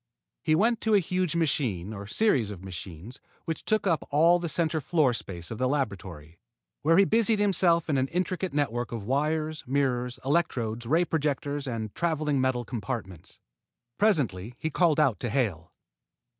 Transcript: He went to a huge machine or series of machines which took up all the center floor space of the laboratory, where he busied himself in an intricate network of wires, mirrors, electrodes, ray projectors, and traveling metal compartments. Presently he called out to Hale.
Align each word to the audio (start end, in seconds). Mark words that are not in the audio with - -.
He 0.41 0.55
went 0.55 0.81
to 0.81 0.95
a 0.95 0.99
huge 0.99 1.35
machine 1.35 1.93
or 1.93 2.07
series 2.07 2.49
of 2.49 2.63
machines 2.63 3.19
which 3.45 3.63
took 3.63 3.85
up 3.85 4.07
all 4.09 4.39
the 4.39 4.49
center 4.49 4.81
floor 4.81 5.13
space 5.13 5.51
of 5.51 5.59
the 5.59 5.67
laboratory, 5.67 6.39
where 6.81 6.97
he 6.97 7.05
busied 7.05 7.37
himself 7.37 7.87
in 7.87 7.99
an 7.99 8.07
intricate 8.07 8.51
network 8.51 8.91
of 8.91 9.03
wires, 9.05 9.63
mirrors, 9.67 10.17
electrodes, 10.25 10.87
ray 10.87 11.05
projectors, 11.05 11.67
and 11.67 11.93
traveling 11.93 12.41
metal 12.41 12.65
compartments. 12.65 13.39
Presently 13.99 14.55
he 14.57 14.71
called 14.71 14.99
out 14.99 15.19
to 15.19 15.29
Hale. 15.29 15.71